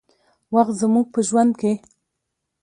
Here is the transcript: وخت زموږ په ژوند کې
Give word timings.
وخت 0.55 0.73
زموږ 0.81 1.05
په 1.13 1.19
ژوند 1.27 1.51
کې 1.59 1.71